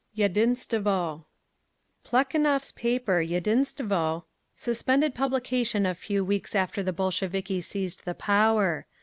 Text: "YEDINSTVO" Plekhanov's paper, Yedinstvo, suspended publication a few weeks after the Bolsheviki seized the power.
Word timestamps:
"YEDINSTVO" 0.17 1.25
Plekhanov's 2.03 2.71
paper, 2.71 3.19
Yedinstvo, 3.23 4.23
suspended 4.55 5.13
publication 5.13 5.85
a 5.85 5.93
few 5.93 6.25
weeks 6.25 6.55
after 6.55 6.81
the 6.81 6.91
Bolsheviki 6.91 7.61
seized 7.61 8.03
the 8.05 8.15
power. 8.15 8.87